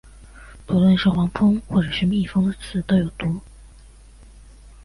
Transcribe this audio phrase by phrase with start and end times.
[0.65, 3.39] 不论是黄蜂或是蜜蜂的刺都有毒。